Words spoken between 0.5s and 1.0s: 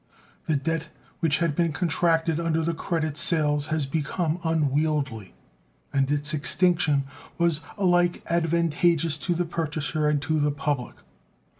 debt